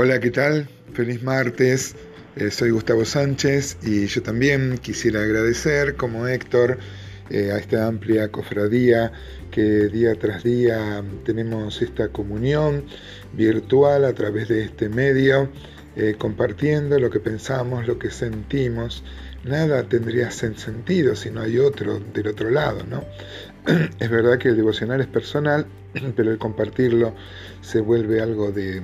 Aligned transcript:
Hola, 0.00 0.20
¿qué 0.20 0.30
tal? 0.30 0.68
Feliz 0.94 1.24
martes. 1.24 1.96
Eh, 2.36 2.52
soy 2.52 2.70
Gustavo 2.70 3.04
Sánchez 3.04 3.78
y 3.82 4.06
yo 4.06 4.22
también 4.22 4.78
quisiera 4.78 5.22
agradecer, 5.22 5.96
como 5.96 6.28
Héctor, 6.28 6.78
eh, 7.30 7.50
a 7.50 7.58
esta 7.58 7.88
amplia 7.88 8.30
cofradía 8.30 9.10
que 9.50 9.88
día 9.88 10.14
tras 10.14 10.44
día 10.44 11.02
tenemos 11.24 11.82
esta 11.82 12.10
comunión 12.10 12.84
virtual 13.32 14.04
a 14.04 14.12
través 14.12 14.46
de 14.46 14.62
este 14.62 14.88
medio, 14.88 15.48
eh, 15.96 16.14
compartiendo 16.16 16.96
lo 17.00 17.10
que 17.10 17.18
pensamos, 17.18 17.88
lo 17.88 17.98
que 17.98 18.12
sentimos. 18.12 19.02
Nada 19.42 19.82
tendría 19.82 20.30
sentido 20.30 21.16
si 21.16 21.32
no 21.32 21.40
hay 21.40 21.58
otro 21.58 21.98
del 21.98 22.28
otro 22.28 22.50
lado, 22.50 22.84
¿no? 22.88 23.02
Es 23.98 24.10
verdad 24.10 24.38
que 24.38 24.50
el 24.50 24.56
devocional 24.56 25.00
es 25.00 25.08
personal, 25.08 25.66
pero 26.14 26.30
el 26.30 26.38
compartirlo 26.38 27.16
se 27.62 27.80
vuelve 27.80 28.20
algo 28.20 28.52
de 28.52 28.80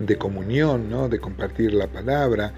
de 0.00 0.16
comunión, 0.16 0.90
¿no? 0.90 1.08
de 1.08 1.20
compartir 1.20 1.72
la 1.72 1.86
palabra, 1.86 2.52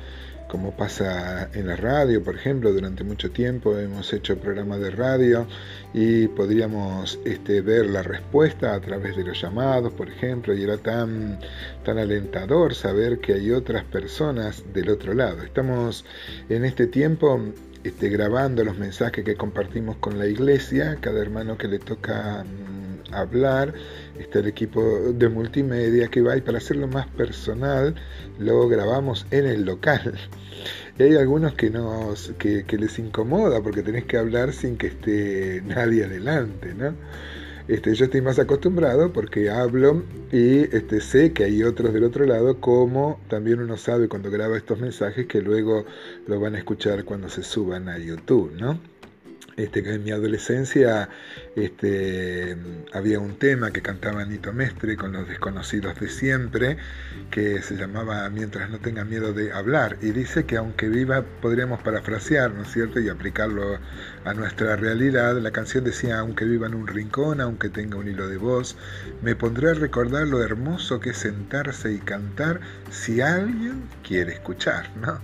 como 0.48 0.76
pasa 0.76 1.48
en 1.54 1.66
la 1.66 1.76
radio, 1.76 2.22
por 2.22 2.34
ejemplo, 2.34 2.72
durante 2.72 3.04
mucho 3.04 3.30
tiempo 3.30 3.78
hemos 3.78 4.12
hecho 4.12 4.36
programas 4.38 4.80
de 4.80 4.90
radio 4.90 5.46
y 5.94 6.28
podríamos 6.28 7.18
este, 7.24 7.62
ver 7.62 7.86
la 7.86 8.02
respuesta 8.02 8.74
a 8.74 8.80
través 8.80 9.16
de 9.16 9.24
los 9.24 9.40
llamados, 9.40 9.94
por 9.94 10.10
ejemplo, 10.10 10.54
y 10.54 10.62
era 10.62 10.76
tan, 10.76 11.38
tan 11.86 11.96
alentador 11.96 12.74
saber 12.74 13.18
que 13.18 13.32
hay 13.32 13.50
otras 13.50 13.84
personas 13.84 14.62
del 14.74 14.90
otro 14.90 15.14
lado. 15.14 15.42
Estamos 15.42 16.04
en 16.50 16.66
este 16.66 16.86
tiempo 16.86 17.40
este, 17.82 18.10
grabando 18.10 18.62
los 18.62 18.76
mensajes 18.78 19.24
que 19.24 19.34
compartimos 19.36 19.96
con 19.96 20.18
la 20.18 20.26
iglesia, 20.26 20.98
cada 21.00 21.20
hermano 21.20 21.56
que 21.56 21.66
le 21.66 21.78
toca 21.78 22.44
mm, 22.44 23.14
hablar, 23.14 23.74
está 24.18 24.40
el 24.40 24.46
equipo 24.46 24.82
de 25.12 25.28
multimedia 25.28 26.08
que 26.08 26.20
va 26.20 26.36
y 26.36 26.40
para 26.40 26.58
hacerlo 26.58 26.86
más 26.88 27.06
personal 27.08 27.94
lo 28.38 28.68
grabamos 28.68 29.26
en 29.30 29.46
el 29.46 29.64
local. 29.64 30.14
Y 30.98 31.02
hay 31.04 31.16
algunos 31.16 31.54
que, 31.54 31.70
nos, 31.70 32.32
que, 32.38 32.64
les 32.78 32.98
incomoda 32.98 33.62
porque 33.62 33.82
tenés 33.82 34.04
que 34.04 34.18
hablar 34.18 34.52
sin 34.52 34.76
que 34.76 34.88
esté 34.88 35.62
nadie 35.64 36.04
adelante, 36.04 36.74
¿no? 36.74 36.94
Este, 37.68 37.94
yo 37.94 38.06
estoy 38.06 38.20
más 38.20 38.38
acostumbrado 38.38 39.12
porque 39.12 39.48
hablo 39.48 40.02
y 40.32 40.62
este, 40.76 41.00
sé 41.00 41.32
que 41.32 41.44
hay 41.44 41.62
otros 41.62 41.94
del 41.94 42.04
otro 42.04 42.26
lado, 42.26 42.60
como 42.60 43.20
también 43.28 43.60
uno 43.60 43.76
sabe 43.76 44.08
cuando 44.08 44.30
graba 44.30 44.56
estos 44.56 44.80
mensajes 44.80 45.26
que 45.26 45.40
luego 45.40 45.84
lo 46.26 46.40
van 46.40 46.56
a 46.56 46.58
escuchar 46.58 47.04
cuando 47.04 47.28
se 47.28 47.42
suban 47.42 47.88
a 47.88 47.98
YouTube, 47.98 48.52
¿no? 48.60 48.91
Este, 49.56 49.82
que 49.82 49.94
en 49.94 50.04
mi 50.04 50.12
adolescencia 50.12 51.10
este, 51.56 52.56
había 52.92 53.20
un 53.20 53.38
tema 53.38 53.70
que 53.70 53.82
cantaba 53.82 54.24
Nito 54.24 54.52
Mestre 54.52 54.96
con 54.96 55.12
los 55.12 55.28
desconocidos 55.28 56.00
de 56.00 56.08
siempre, 56.08 56.78
que 57.30 57.60
se 57.60 57.76
llamaba 57.76 58.28
Mientras 58.30 58.70
no 58.70 58.78
tenga 58.78 59.04
miedo 59.04 59.34
de 59.34 59.52
hablar, 59.52 59.98
y 60.00 60.12
dice 60.12 60.44
que 60.44 60.56
aunque 60.56 60.88
viva, 60.88 61.22
podríamos 61.42 61.82
parafrasear, 61.82 62.52
¿no 62.52 62.62
es 62.62 62.72
cierto?, 62.72 62.98
y 62.98 63.10
aplicarlo 63.10 63.78
a 64.24 64.34
nuestra 64.34 64.76
realidad, 64.76 65.36
la 65.38 65.50
canción 65.50 65.84
decía, 65.84 66.18
aunque 66.18 66.46
viva 66.46 66.66
en 66.66 66.74
un 66.74 66.86
rincón, 66.86 67.42
aunque 67.42 67.68
tenga 67.68 67.98
un 67.98 68.08
hilo 68.08 68.28
de 68.28 68.38
voz, 68.38 68.76
me 69.20 69.36
pondré 69.36 69.70
a 69.70 69.74
recordar 69.74 70.26
lo 70.28 70.42
hermoso 70.42 70.98
que 70.98 71.10
es 71.10 71.18
sentarse 71.18 71.92
y 71.92 71.98
cantar 71.98 72.60
si 72.90 73.20
alguien 73.20 73.82
quiere 74.02 74.32
escuchar, 74.32 74.90
¿no? 74.96 75.20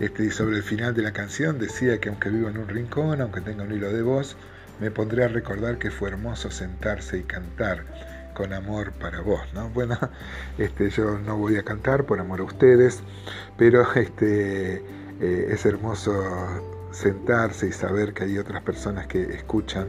Este, 0.00 0.24
y 0.24 0.30
sobre 0.30 0.56
el 0.56 0.62
final 0.62 0.94
de 0.94 1.02
la 1.02 1.12
canción 1.12 1.58
decía 1.58 1.98
que 1.98 2.08
aunque 2.08 2.30
vivo 2.30 2.48
en 2.48 2.58
un 2.58 2.68
rincón, 2.68 3.20
aunque 3.20 3.40
tenga 3.40 3.64
un 3.64 3.72
hilo 3.72 3.92
de 3.92 4.02
voz, 4.02 4.36
me 4.80 4.90
pondré 4.90 5.24
a 5.24 5.28
recordar 5.28 5.78
que 5.78 5.90
fue 5.90 6.10
hermoso 6.10 6.50
sentarse 6.50 7.18
y 7.18 7.22
cantar 7.22 7.84
con 8.34 8.52
amor 8.52 8.92
para 8.92 9.20
vos, 9.20 9.40
¿no? 9.54 9.68
Bueno, 9.70 9.98
este, 10.58 10.90
yo 10.90 11.18
no 11.18 11.36
voy 11.36 11.56
a 11.56 11.64
cantar 11.64 12.04
por 12.04 12.20
amor 12.20 12.40
a 12.40 12.44
ustedes, 12.44 13.00
pero 13.56 13.92
este, 13.94 14.76
eh, 15.20 15.48
es 15.50 15.66
hermoso 15.66 16.12
sentarse 16.92 17.68
y 17.68 17.72
saber 17.72 18.14
que 18.14 18.24
hay 18.24 18.38
otras 18.38 18.62
personas 18.62 19.08
que 19.08 19.22
escuchan 19.34 19.88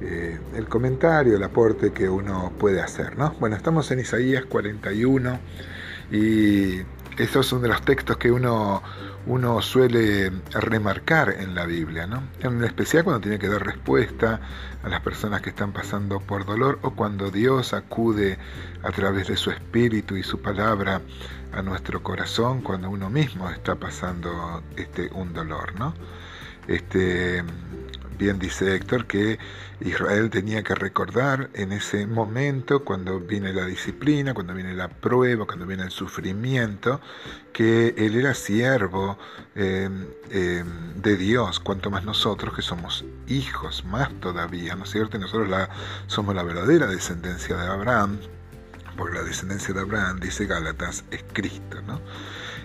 eh, 0.00 0.38
el 0.54 0.68
comentario, 0.68 1.36
el 1.36 1.42
aporte 1.42 1.92
que 1.92 2.08
uno 2.08 2.52
puede 2.58 2.80
hacer, 2.80 3.16
¿no? 3.16 3.34
Bueno, 3.40 3.56
estamos 3.56 3.90
en 3.90 4.00
Isaías 4.00 4.44
41 4.46 5.38
y 6.10 6.80
estos 7.18 7.46
son 7.46 7.62
de 7.62 7.68
los 7.68 7.82
textos 7.82 8.16
que 8.16 8.30
uno, 8.30 8.82
uno 9.28 9.60
suele 9.60 10.32
remarcar 10.52 11.34
en 11.38 11.54
la 11.54 11.66
Biblia, 11.66 12.06
¿no? 12.06 12.22
en 12.40 12.64
especial 12.64 13.04
cuando 13.04 13.20
tiene 13.20 13.38
que 13.38 13.48
dar 13.48 13.64
respuesta 13.64 14.40
a 14.82 14.88
las 14.88 15.02
personas 15.02 15.42
que 15.42 15.50
están 15.50 15.72
pasando 15.72 16.18
por 16.18 16.46
dolor 16.46 16.78
o 16.80 16.92
cuando 16.92 17.30
Dios 17.30 17.74
acude 17.74 18.38
a 18.82 18.90
través 18.90 19.28
de 19.28 19.36
su 19.36 19.50
espíritu 19.50 20.16
y 20.16 20.22
su 20.22 20.40
palabra 20.40 21.02
a 21.52 21.60
nuestro 21.60 22.02
corazón 22.02 22.62
cuando 22.62 22.88
uno 22.88 23.10
mismo 23.10 23.50
está 23.50 23.74
pasando 23.74 24.62
este, 24.76 25.10
un 25.12 25.34
dolor. 25.34 25.78
¿no? 25.78 25.92
Este, 26.66 27.44
Bien 28.18 28.36
dice 28.40 28.74
Héctor 28.74 29.06
que 29.06 29.38
Israel 29.80 30.28
tenía 30.28 30.64
que 30.64 30.74
recordar 30.74 31.50
en 31.54 31.70
ese 31.70 32.04
momento, 32.04 32.84
cuando 32.84 33.20
viene 33.20 33.52
la 33.52 33.64
disciplina, 33.64 34.34
cuando 34.34 34.54
viene 34.54 34.74
la 34.74 34.88
prueba, 34.88 35.46
cuando 35.46 35.66
viene 35.66 35.84
el 35.84 35.92
sufrimiento, 35.92 37.00
que 37.52 37.94
él 37.96 38.16
era 38.16 38.34
siervo 38.34 39.16
em, 39.54 40.08
em, 40.30 40.94
de 41.00 41.16
Dios, 41.16 41.60
cuanto 41.60 41.92
más 41.92 42.04
nosotros 42.04 42.56
que 42.56 42.62
somos 42.62 43.04
hijos, 43.28 43.84
más 43.84 44.12
todavía, 44.18 44.74
¿no 44.74 44.82
es 44.82 44.90
cierto? 44.90 45.16
nosotros 45.16 45.48
somos 46.08 46.34
la 46.34 46.42
verdadera 46.42 46.88
descendencia 46.88 47.56
de 47.56 47.68
Abraham, 47.68 48.18
porque 48.96 49.16
la 49.16 49.22
descendencia 49.22 49.72
de 49.72 49.80
Abraham, 49.80 50.18
dice 50.18 50.46
Gálatas, 50.46 51.04
es 51.12 51.24
Cristo, 51.32 51.80
¿no? 51.86 52.00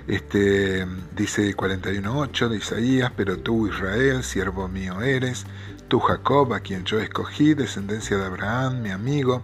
Este, 0.07 0.85
dice 1.15 1.55
41.8 1.55 2.49
de 2.49 2.57
Isaías, 2.57 3.11
pero 3.15 3.37
tú 3.37 3.67
Israel, 3.67 4.21
siervo 4.23 4.67
mío 4.67 5.01
eres, 5.01 5.45
tú 5.87 6.01
Jacob, 6.01 6.53
a 6.53 6.59
quien 6.59 6.83
yo 6.83 6.99
escogí, 6.99 7.53
descendencia 7.53 8.17
de 8.17 8.25
Abraham, 8.25 8.81
mi 8.81 8.89
amigo, 8.89 9.43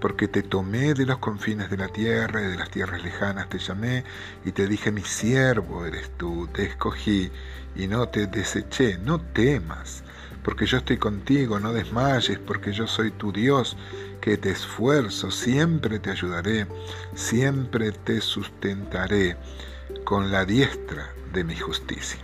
porque 0.00 0.26
te 0.26 0.42
tomé 0.42 0.94
de 0.94 1.04
los 1.04 1.18
confines 1.18 1.68
de 1.68 1.76
la 1.76 1.88
tierra 1.88 2.40
y 2.40 2.46
de 2.46 2.56
las 2.56 2.70
tierras 2.70 3.04
lejanas 3.04 3.50
te 3.50 3.58
llamé 3.58 4.04
y 4.42 4.52
te 4.52 4.66
dije, 4.66 4.90
mi 4.90 5.02
siervo 5.02 5.84
eres 5.84 6.10
tú, 6.16 6.48
te 6.54 6.64
escogí 6.64 7.30
y 7.76 7.86
no 7.86 8.08
te 8.08 8.26
deseché, 8.26 8.96
no 8.96 9.20
temas, 9.20 10.02
porque 10.42 10.64
yo 10.64 10.78
estoy 10.78 10.96
contigo, 10.96 11.60
no 11.60 11.74
desmayes, 11.74 12.38
porque 12.38 12.72
yo 12.72 12.86
soy 12.86 13.10
tu 13.10 13.32
Dios, 13.32 13.76
que 14.22 14.38
te 14.38 14.50
esfuerzo, 14.50 15.30
siempre 15.30 15.98
te 15.98 16.10
ayudaré, 16.10 16.66
siempre 17.14 17.92
te 17.92 18.22
sustentaré 18.22 19.36
con 20.04 20.30
la 20.30 20.44
diestra 20.44 21.12
de 21.32 21.44
mi 21.44 21.56
justicia. 21.56 22.20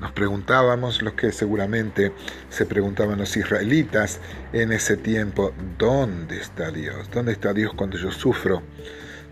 Nos 0.00 0.12
preguntábamos, 0.12 1.02
los 1.02 1.14
que 1.14 1.32
seguramente 1.32 2.12
se 2.50 2.66
preguntaban 2.66 3.18
los 3.18 3.36
israelitas 3.36 4.20
en 4.52 4.72
ese 4.72 4.96
tiempo, 4.96 5.52
¿dónde 5.76 6.38
está 6.38 6.70
Dios? 6.70 7.10
¿Dónde 7.10 7.32
está 7.32 7.52
Dios 7.52 7.74
cuando 7.74 7.98
yo 7.98 8.12
sufro? 8.12 8.62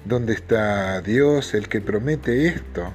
¿Dónde 0.05 0.33
está 0.33 1.01
Dios 1.03 1.55
el 1.55 1.69
que 1.69 1.81
promete 1.81 2.49
esto? 2.49 2.93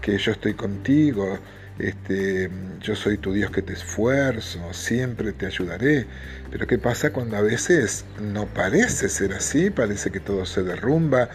Que 0.00 0.18
yo 0.18 0.32
estoy 0.32 0.54
contigo, 0.54 1.38
este, 1.78 2.50
yo 2.80 2.94
soy 2.94 3.18
tu 3.18 3.32
Dios 3.32 3.50
que 3.50 3.62
te 3.62 3.72
esfuerzo, 3.72 4.72
siempre 4.72 5.32
te 5.32 5.46
ayudaré. 5.46 6.06
Pero 6.50 6.66
¿qué 6.66 6.78
pasa 6.78 7.12
cuando 7.12 7.36
a 7.36 7.40
veces 7.40 8.04
no 8.20 8.46
parece 8.46 9.08
ser 9.08 9.32
así? 9.32 9.70
Parece 9.70 10.10
que 10.10 10.20
todo 10.20 10.44
se 10.46 10.62
derrumba, 10.62 11.28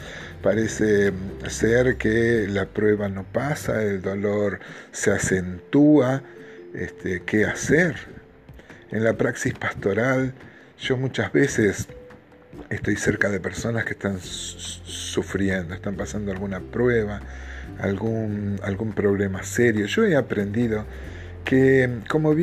parece 0.44 1.12
ser 1.48 1.98
que 1.98 2.48
la 2.50 2.66
prueba 2.66 3.09
no 3.09 3.24
pasa, 3.24 3.81
el 3.84 4.02
dolor 4.02 4.59
se 4.92 5.12
acentúa. 5.12 6.24
Este, 6.74 7.24
¿Qué 7.24 7.46
hacer? 7.46 7.96
En 8.92 9.04
la 9.04 9.14
praxis 9.14 9.54
pastoral, 9.54 10.34
yo 10.80 10.98
muchas 10.98 11.34
veces 11.34 11.88
estoy 12.69 12.95
cerca 12.95 13.30
de 13.30 13.39
personas 13.39 13.86
que 13.86 13.94
están 13.94 14.19
sufriendo, 14.22 15.74
están 15.74 15.95
pasando 15.95 16.31
alguna 16.31 16.60
prueba, 16.60 17.22
algún, 17.80 18.60
algún 18.64 18.94
problema 18.94 19.44
serio. 19.44 19.86
Yo 19.86 20.06
he 20.06 20.16
aprendido 20.16 20.86
que, 21.46 22.02
como, 22.10 22.36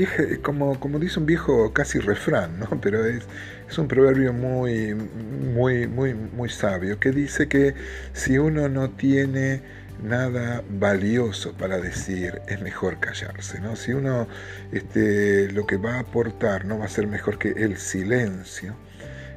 como, 0.42 0.80
como 0.80 0.98
dice 0.98 1.20
un 1.20 1.26
viejo 1.26 1.72
casi 1.72 1.98
refrán, 1.98 2.58
¿no? 2.58 2.68
pero 2.82 3.04
es, 3.04 3.24
es 3.68 3.78
un 3.78 3.88
proverbio 3.88 4.32
muy, 4.32 4.94
muy, 4.94 5.86
muy, 5.86 6.14
muy 6.14 6.48
sabio, 6.48 6.98
que 6.98 7.10
dice 7.10 7.48
que 7.48 7.74
si 8.12 8.38
uno 8.38 8.68
no 8.68 8.90
tiene 8.90 9.62
nada 10.02 10.62
valioso 10.68 11.52
para 11.52 11.78
decir, 11.78 12.40
es 12.48 12.60
mejor 12.60 13.00
callarse. 13.00 13.60
¿no? 13.60 13.76
Si 13.76 13.92
uno 13.92 14.28
este, 14.72 15.50
lo 15.52 15.66
que 15.66 15.76
va 15.76 15.96
a 15.96 16.00
aportar 16.00 16.64
no 16.64 16.78
va 16.78 16.86
a 16.86 16.88
ser 16.88 17.06
mejor 17.06 17.38
que 17.38 17.50
el 17.50 17.78
silencio, 17.78 18.74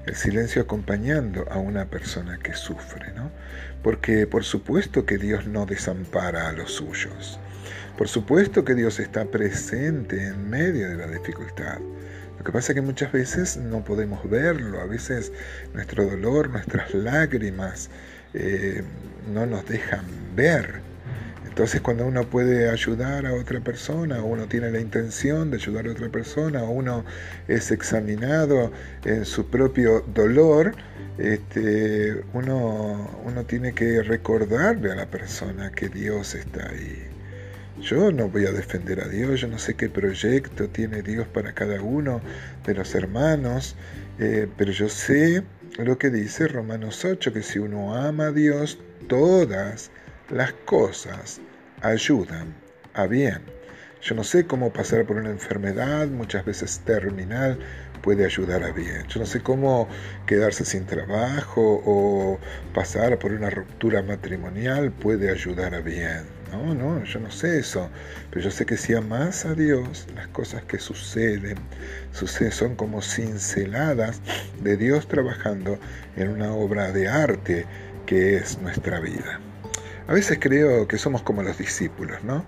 el 0.07 0.15
silencio 0.15 0.61
acompañando 0.61 1.45
a 1.51 1.57
una 1.57 1.85
persona 1.85 2.37
que 2.37 2.53
sufre, 2.53 3.11
¿no? 3.13 3.29
Porque 3.83 4.25
por 4.25 4.43
supuesto 4.43 5.05
que 5.05 5.17
Dios 5.17 5.47
no 5.47 5.65
desampara 5.65 6.49
a 6.49 6.53
los 6.53 6.71
suyos. 6.71 7.39
Por 7.97 8.07
supuesto 8.07 8.63
que 8.63 8.75
Dios 8.75 8.99
está 8.99 9.25
presente 9.25 10.27
en 10.27 10.49
medio 10.49 10.89
de 10.89 10.95
la 10.95 11.07
dificultad. 11.07 11.79
Lo 12.37 12.43
que 12.43 12.51
pasa 12.51 12.71
es 12.71 12.75
que 12.75 12.81
muchas 12.81 13.11
veces 13.11 13.57
no 13.57 13.83
podemos 13.83 14.29
verlo, 14.29 14.79
a 14.79 14.85
veces 14.85 15.31
nuestro 15.73 16.05
dolor, 16.05 16.49
nuestras 16.49 16.93
lágrimas, 16.93 17.89
eh, 18.33 18.83
no 19.33 19.45
nos 19.45 19.65
dejan 19.67 20.05
ver. 20.35 20.86
Entonces 21.57 21.81
cuando 21.81 22.05
uno 22.05 22.21
puede 22.21 22.69
ayudar 22.69 23.25
a 23.25 23.33
otra 23.33 23.59
persona, 23.61 24.21
uno 24.21 24.47
tiene 24.47 24.69
la 24.69 24.79
intención 24.79 25.49
de 25.49 25.57
ayudar 25.57 25.87
a 25.87 25.91
otra 25.91 26.07
persona, 26.09 26.61
uno 26.61 27.03
es 27.47 27.71
examinado 27.71 28.71
en 29.03 29.25
su 29.25 29.47
propio 29.47 30.05
dolor, 30.13 30.75
este, 31.17 32.23
uno, 32.33 33.09
uno 33.25 33.43
tiene 33.45 33.73
que 33.73 34.03
recordarle 34.03 34.91
a 34.91 34.95
la 34.95 35.07
persona 35.07 35.71
que 35.71 35.89
Dios 35.89 36.35
está 36.35 36.69
ahí. 36.69 37.07
Yo 37.81 38.11
no 38.11 38.29
voy 38.29 38.45
a 38.45 38.51
defender 38.51 39.01
a 39.01 39.07
Dios, 39.07 39.41
yo 39.41 39.47
no 39.47 39.57
sé 39.57 39.73
qué 39.73 39.89
proyecto 39.89 40.69
tiene 40.69 41.01
Dios 41.01 41.27
para 41.27 41.53
cada 41.53 41.81
uno 41.81 42.21
de 42.67 42.75
los 42.75 42.93
hermanos, 42.93 43.75
eh, 44.19 44.47
pero 44.57 44.71
yo 44.71 44.89
sé 44.89 45.41
lo 45.79 45.97
que 45.97 46.11
dice 46.11 46.49
Romanos 46.49 47.03
8, 47.03 47.33
que 47.33 47.41
si 47.41 47.57
uno 47.57 47.95
ama 47.95 48.27
a 48.27 48.31
Dios, 48.31 48.77
todas 49.07 49.89
las 50.29 50.53
cosas 50.65 51.39
ayudan 51.81 52.53
a 52.93 53.07
bien. 53.07 53.41
Yo 54.01 54.15
no 54.15 54.23
sé 54.23 54.45
cómo 54.45 54.71
pasar 54.71 55.05
por 55.05 55.17
una 55.17 55.29
enfermedad, 55.29 56.07
muchas 56.07 56.45
veces 56.45 56.81
terminal, 56.85 57.57
puede 58.01 58.25
ayudar 58.25 58.63
a 58.63 58.71
bien. 58.71 59.07
Yo 59.07 59.19
no 59.19 59.25
sé 59.25 59.41
cómo 59.41 59.87
quedarse 60.25 60.65
sin 60.65 60.85
trabajo 60.85 61.81
o 61.85 62.39
pasar 62.73 63.17
por 63.19 63.31
una 63.31 63.49
ruptura 63.49 64.01
matrimonial 64.03 64.91
puede 64.91 65.31
ayudar 65.31 65.73
a 65.75 65.81
bien. 65.81 66.23
No, 66.51 66.73
no, 66.73 67.03
yo 67.03 67.19
no 67.19 67.31
sé 67.31 67.59
eso. 67.59 67.89
Pero 68.29 68.41
yo 68.43 68.51
sé 68.51 68.65
que 68.65 68.77
si 68.77 68.93
amas 68.93 69.45
a 69.45 69.53
Dios, 69.53 70.07
las 70.15 70.27
cosas 70.27 70.63
que 70.63 70.79
suceden, 70.79 71.57
suceden 72.11 72.51
son 72.51 72.75
como 72.75 73.01
cinceladas 73.01 74.21
de 74.61 74.77
Dios 74.77 75.07
trabajando 75.07 75.79
en 76.15 76.29
una 76.29 76.53
obra 76.53 76.91
de 76.91 77.07
arte 77.07 77.65
que 78.05 78.37
es 78.37 78.59
nuestra 78.61 78.99
vida. 78.99 79.41
A 80.07 80.13
veces 80.13 80.37
creo 80.39 80.87
que 80.87 80.97
somos 80.97 81.21
como 81.21 81.43
los 81.43 81.57
discípulos, 81.57 82.23
¿no? 82.23 82.45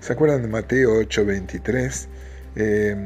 ¿Se 0.00 0.12
acuerdan 0.12 0.42
de 0.42 0.48
Mateo 0.48 1.00
8:23? 1.00 2.08
Eh, 2.54 2.96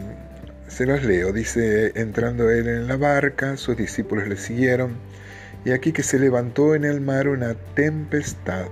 se 0.69 0.87
los 0.87 1.03
leo, 1.05 1.33
dice, 1.33 1.93
entrando 1.95 2.51
él 2.51 2.69
en 2.69 2.87
la 2.87 2.97
barca, 2.97 3.57
sus 3.57 3.77
discípulos 3.77 4.29
le 4.29 4.37
siguieron, 4.37 4.97
y 5.65 5.71
aquí 5.71 5.93
que 5.93 6.03
se 6.03 6.19
levantó 6.19 6.75
en 6.75 6.85
el 6.85 7.01
mar 7.01 7.29
una 7.29 7.55
tempestad 7.75 8.67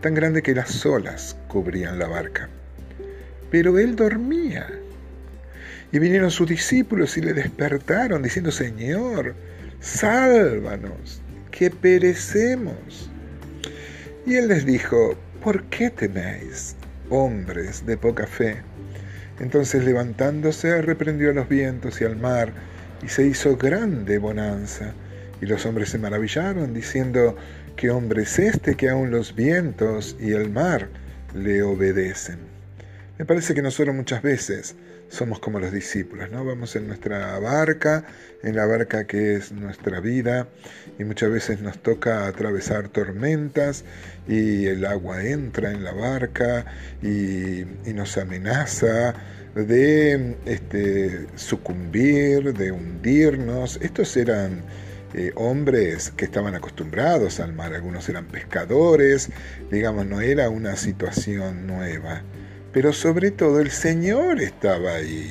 tan 0.00 0.14
grande 0.14 0.42
que 0.42 0.54
las 0.54 0.86
olas 0.86 1.36
cubrían 1.48 1.98
la 1.98 2.08
barca. 2.08 2.48
Pero 3.50 3.78
él 3.78 3.96
dormía. 3.96 4.66
Y 5.92 5.98
vinieron 5.98 6.30
sus 6.30 6.48
discípulos 6.48 7.16
y 7.16 7.22
le 7.22 7.34
despertaron 7.34 8.22
diciendo, 8.22 8.50
Señor, 8.50 9.34
sálvanos, 9.80 11.20
que 11.50 11.70
perecemos. 11.70 13.10
Y 14.28 14.36
él 14.36 14.48
les 14.48 14.66
dijo, 14.66 15.14
¿por 15.42 15.64
qué 15.70 15.88
teméis, 15.88 16.76
hombres 17.08 17.86
de 17.86 17.96
poca 17.96 18.26
fe? 18.26 18.58
Entonces 19.40 19.82
levantándose 19.86 20.82
reprendió 20.82 21.30
a 21.30 21.32
los 21.32 21.48
vientos 21.48 21.98
y 22.02 22.04
al 22.04 22.16
mar, 22.16 22.52
y 23.02 23.08
se 23.08 23.26
hizo 23.26 23.56
grande 23.56 24.18
bonanza. 24.18 24.92
Y 25.40 25.46
los 25.46 25.64
hombres 25.64 25.88
se 25.88 25.98
maravillaron, 25.98 26.74
diciendo, 26.74 27.36
¿Qué 27.76 27.88
hombre 27.88 28.24
es 28.24 28.38
este 28.38 28.74
que 28.74 28.90
aún 28.90 29.10
los 29.10 29.34
vientos 29.34 30.14
y 30.20 30.32
el 30.32 30.50
mar 30.50 30.90
le 31.34 31.62
obedecen? 31.62 32.57
Me 33.18 33.24
parece 33.24 33.52
que 33.52 33.62
nosotros 33.62 33.96
muchas 33.96 34.22
veces 34.22 34.76
somos 35.08 35.40
como 35.40 35.58
los 35.58 35.72
discípulos, 35.72 36.30
¿no? 36.30 36.44
Vamos 36.44 36.76
en 36.76 36.86
nuestra 36.86 37.36
barca, 37.40 38.04
en 38.44 38.54
la 38.54 38.64
barca 38.64 39.08
que 39.08 39.34
es 39.34 39.50
nuestra 39.50 39.98
vida, 39.98 40.46
y 41.00 41.04
muchas 41.04 41.28
veces 41.32 41.60
nos 41.60 41.82
toca 41.82 42.28
atravesar 42.28 42.90
tormentas 42.90 43.84
y 44.28 44.66
el 44.66 44.86
agua 44.86 45.24
entra 45.24 45.72
en 45.72 45.82
la 45.82 45.90
barca 45.90 46.64
y, 47.02 47.64
nos 47.92 48.16
amenaza 48.18 49.14
de 49.56 50.36
este, 50.44 51.26
sucumbir, 51.34 52.54
de 52.54 52.70
hundirnos. 52.70 53.80
Estos 53.82 54.16
eran 54.16 54.62
eh, 55.14 55.32
hombres 55.34 56.12
que 56.12 56.24
estaban 56.26 56.54
acostumbrados 56.54 57.40
al 57.40 57.52
mar, 57.52 57.74
algunos 57.74 58.08
eran 58.08 58.26
pescadores, 58.26 59.30
digamos, 59.72 60.06
no 60.06 60.20
era 60.20 60.50
una 60.50 60.76
situación 60.76 61.66
nueva. 61.66 62.22
Pero 62.72 62.92
sobre 62.92 63.30
todo 63.30 63.60
el 63.60 63.70
Señor 63.70 64.40
estaba 64.40 64.94
ahí. 64.94 65.30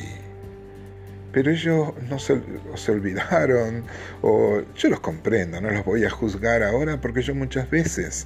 Pero 1.32 1.52
ellos 1.52 1.94
no 2.10 2.18
se, 2.18 2.92
olvidaron, 2.92 3.84
o 4.22 4.62
yo 4.76 4.90
los 4.90 5.00
comprendo, 5.02 5.62
no 5.62 5.70
los 5.70 5.86
voy 5.86 6.04
a 6.04 6.10
juzgar 6.10 6.64
ahora 6.64 7.00
porque 7.00 7.22
yo 7.22 7.36
muchas 7.36 7.70
veces 7.70 8.26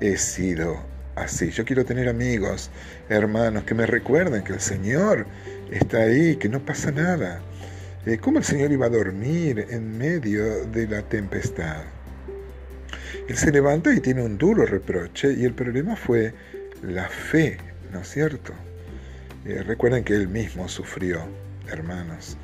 he 0.00 0.16
sido 0.16 0.76
así. 1.14 1.50
Yo 1.50 1.64
quiero 1.64 1.84
tener 1.84 2.08
amigos, 2.08 2.70
hermanos, 3.08 3.64
que 3.64 3.74
me 3.74 3.86
recuerden 3.86 4.42
que 4.42 4.54
el 4.54 4.60
Señor 4.60 5.26
está 5.70 5.98
ahí, 5.98 6.36
que 6.36 6.48
no 6.48 6.64
pasa 6.64 6.90
nada. 6.90 7.40
Eh, 8.06 8.18
cómo 8.18 8.38
el 8.38 8.44
Señor 8.44 8.72
iba 8.72 8.86
a 8.86 8.90
dormir 8.90 9.66
en 9.70 9.98
medio 9.98 10.64
de 10.66 10.88
la 10.88 11.02
tempestad. 11.02 11.84
Él 13.28 13.36
se 13.36 13.52
levanta 13.52 13.92
y 13.94 14.00
tiene 14.00 14.22
un 14.22 14.38
duro 14.38 14.64
reproche 14.64 15.34
y 15.34 15.44
el 15.44 15.52
problema 15.52 15.94
fue 15.94 16.32
la 16.82 17.08
fe, 17.08 17.58
¿no 17.92 18.00
es 18.00 18.08
cierto? 18.08 18.52
Eh, 19.44 19.62
recuerden 19.62 20.04
que 20.04 20.14
él 20.14 20.28
mismo 20.28 20.68
sufrió, 20.68 21.22
hermanos. 21.68 22.36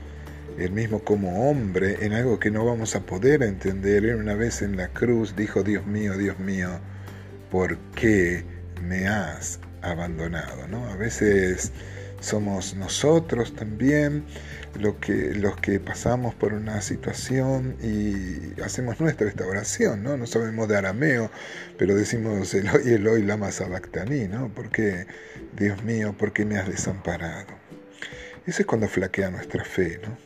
Él 0.58 0.70
mismo 0.70 1.00
como 1.00 1.50
hombre 1.50 2.04
en 2.04 2.12
algo 2.12 2.38
que 2.38 2.50
no 2.50 2.64
vamos 2.64 2.94
a 2.94 3.00
poder 3.00 3.42
entender. 3.42 4.04
Él 4.04 4.16
una 4.16 4.34
vez 4.34 4.62
en 4.62 4.76
la 4.76 4.88
cruz 4.88 5.34
dijo, 5.36 5.62
Dios 5.62 5.86
mío, 5.86 6.16
Dios 6.16 6.38
mío, 6.38 6.70
¿por 7.50 7.76
qué 7.96 8.44
me 8.82 9.08
has 9.08 9.58
abandonado? 9.82 10.68
¿no? 10.68 10.86
A 10.86 10.96
veces 10.96 11.72
somos 12.24 12.74
nosotros 12.74 13.54
también 13.54 14.24
lo 14.78 14.98
que, 14.98 15.34
los 15.34 15.56
que 15.56 15.78
pasamos 15.78 16.34
por 16.34 16.52
una 16.52 16.80
situación 16.80 17.76
y 17.82 18.60
hacemos 18.60 19.00
nuestra 19.00 19.28
esta 19.28 19.46
oración, 19.46 20.02
¿no? 20.02 20.16
No 20.16 20.26
sabemos 20.26 20.68
de 20.68 20.76
arameo, 20.76 21.30
pero 21.78 21.94
decimos 21.94 22.52
Eloi, 22.54 22.94
Eloi, 22.94 23.22
lama 23.22 23.52
sabactaní, 23.52 24.26
¿no? 24.26 24.50
Porque, 24.54 25.06
Dios 25.56 25.82
mío, 25.84 26.14
¿por 26.18 26.32
qué 26.32 26.44
me 26.44 26.56
has 26.58 26.68
desamparado? 26.68 27.52
Eso 28.46 28.62
es 28.62 28.66
cuando 28.66 28.88
flaquea 28.88 29.30
nuestra 29.30 29.64
fe, 29.64 30.00
¿no? 30.02 30.16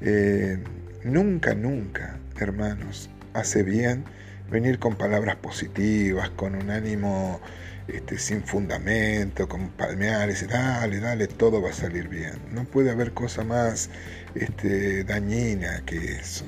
Eh, 0.00 0.58
nunca, 1.04 1.54
nunca, 1.54 2.18
hermanos, 2.38 3.10
hace 3.34 3.62
bien 3.62 4.04
venir 4.50 4.78
con 4.78 4.96
palabras 4.96 5.36
positivas, 5.36 6.30
con 6.30 6.54
un 6.54 6.70
ánimo 6.70 7.40
este, 7.88 8.18
sin 8.18 8.42
fundamento, 8.42 9.48
con 9.48 9.70
palmear, 9.70 10.30
y 10.30 10.46
dale, 10.46 11.00
dale, 11.00 11.26
todo 11.28 11.62
va 11.62 11.70
a 11.70 11.72
salir 11.72 12.08
bien. 12.08 12.40
No 12.52 12.64
puede 12.64 12.90
haber 12.90 13.12
cosa 13.12 13.44
más 13.44 13.90
este, 14.34 15.04
dañina 15.04 15.82
que 15.86 15.96
eso. 16.16 16.44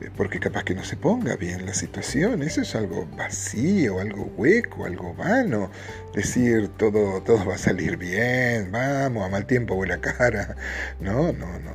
Eh, 0.00 0.10
porque 0.16 0.40
capaz 0.40 0.64
que 0.64 0.74
no 0.74 0.84
se 0.84 0.96
ponga 0.96 1.36
bien 1.36 1.66
la 1.66 1.74
situación, 1.74 2.42
eso 2.42 2.60
es 2.62 2.74
algo 2.74 3.06
vacío, 3.16 4.00
algo 4.00 4.24
hueco, 4.36 4.84
algo 4.84 5.14
vano. 5.14 5.70
Decir 6.14 6.68
todo, 6.76 7.22
todo 7.22 7.44
va 7.46 7.54
a 7.54 7.58
salir 7.58 7.96
bien, 7.96 8.70
vamos, 8.72 9.24
a 9.24 9.28
mal 9.28 9.46
tiempo 9.46 9.74
buena 9.74 10.00
cara. 10.00 10.56
No, 11.00 11.32
no, 11.32 11.58
no, 11.60 11.72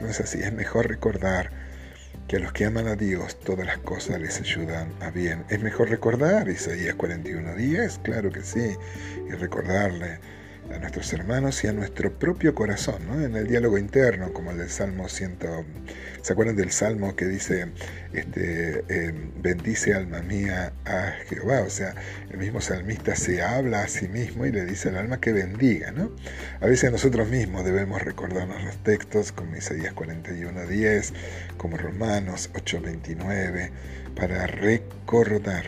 no 0.00 0.08
es 0.08 0.20
así. 0.20 0.40
Es 0.40 0.52
mejor 0.52 0.88
recordar 0.88 1.67
que 2.28 2.36
a 2.36 2.40
los 2.40 2.52
que 2.52 2.66
aman 2.66 2.86
a 2.86 2.94
Dios 2.94 3.40
todas 3.40 3.66
las 3.66 3.78
cosas 3.78 4.20
les 4.20 4.38
ayudan 4.38 4.92
a 5.00 5.10
bien. 5.10 5.44
Es 5.48 5.62
mejor 5.62 5.88
recordar 5.88 6.48
Isaías 6.50 6.94
41.10, 6.94 8.02
claro 8.02 8.30
que 8.30 8.42
sí, 8.42 8.76
y 9.26 9.32
recordarle 9.32 10.20
a 10.74 10.78
nuestros 10.78 11.12
hermanos 11.12 11.62
y 11.64 11.68
a 11.68 11.72
nuestro 11.72 12.12
propio 12.18 12.54
corazón, 12.54 13.06
¿no? 13.06 13.22
en 13.22 13.36
el 13.36 13.46
diálogo 13.46 13.78
interno, 13.78 14.32
como 14.32 14.50
el 14.50 14.58
del 14.58 14.70
Salmo 14.70 15.08
100. 15.08 15.38
¿Se 16.22 16.32
acuerdan 16.32 16.56
del 16.56 16.72
Salmo 16.72 17.16
que 17.16 17.26
dice, 17.26 17.68
este, 18.12 18.84
em, 18.88 19.30
bendice 19.40 19.94
alma 19.94 20.20
mía 20.20 20.72
a 20.84 21.12
Jehová? 21.28 21.60
O 21.62 21.70
sea, 21.70 21.94
el 22.30 22.38
mismo 22.38 22.60
salmista 22.60 23.14
se 23.16 23.42
habla 23.42 23.82
a 23.82 23.88
sí 23.88 24.08
mismo 24.08 24.44
y 24.44 24.52
le 24.52 24.64
dice 24.64 24.90
al 24.90 24.96
alma 24.96 25.20
que 25.20 25.32
bendiga. 25.32 25.90
¿no? 25.92 26.10
A 26.60 26.66
veces 26.66 26.92
nosotros 26.92 27.28
mismos 27.28 27.64
debemos 27.64 28.02
recordarnos 28.02 28.62
los 28.62 28.82
textos, 28.82 29.32
como 29.32 29.56
Isaías 29.56 29.94
41.10, 29.94 31.12
como 31.56 31.76
Romanos 31.76 32.50
8.29, 32.54 33.70
para 34.14 34.46
recordar, 34.46 35.64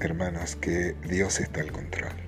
hermanos, 0.00 0.56
que 0.56 0.94
Dios 1.08 1.40
está 1.40 1.60
al 1.60 1.72
control. 1.72 2.27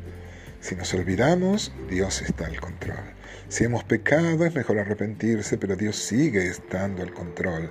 Si 0.61 0.77
nos 0.77 0.93
olvidamos, 0.93 1.73
Dios 1.89 2.21
está 2.23 2.47
al 2.47 2.61
control. 2.61 3.15
Si 3.49 3.65
hemos 3.65 3.83
pecado, 3.83 4.45
es 4.45 4.55
mejor 4.55 4.79
arrepentirse, 4.79 5.57
pero 5.59 5.75
Dios 5.75 5.97
sigue 5.97 6.47
estando 6.47 7.03
al 7.03 7.13
control 7.13 7.71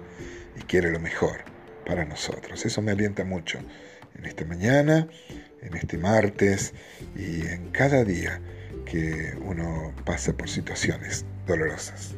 y 0.57 0.63
quiere 0.63 0.91
lo 0.91 0.99
mejor 0.99 1.37
para 1.85 2.03
nosotros. 2.03 2.65
Eso 2.65 2.81
me 2.81 2.91
alienta 2.91 3.23
mucho 3.23 3.59
en 4.15 4.25
esta 4.25 4.43
mañana, 4.45 5.07
en 5.61 5.75
este 5.75 5.97
martes 5.97 6.73
y 7.15 7.45
en 7.47 7.69
cada 7.69 8.03
día 8.03 8.41
que 8.85 9.33
uno 9.45 9.93
pasa 10.03 10.33
por 10.33 10.49
situaciones 10.49 11.25
dolorosas. 11.45 12.15